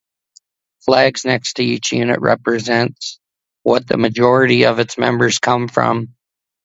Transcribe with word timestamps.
Flags 0.83 1.25
next 1.25 1.57
to 1.57 1.63
each 1.63 1.91
unit 1.91 2.19
represents 2.21 3.19
what 3.61 3.85
the 3.87 3.97
majority 3.97 4.63
of 4.65 4.79
its 4.79 4.97
members 4.97 5.37
come 5.37 5.67
from. 5.67 6.15